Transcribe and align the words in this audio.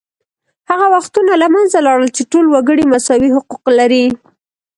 هغه 0.69 0.87
وختونه 0.95 1.33
له 1.41 1.47
منځه 1.55 1.77
لاړل 1.87 2.09
چې 2.17 2.23
ټول 2.31 2.45
وګړي 2.49 2.85
مساوي 2.93 3.29
حقوق 3.35 3.63
لري 3.79 4.05